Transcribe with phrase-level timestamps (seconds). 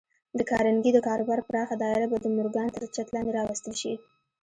[0.37, 3.93] د کارنګي د کاروبار پراخه دايره به د مورګان تر چت لاندې راوستل شي.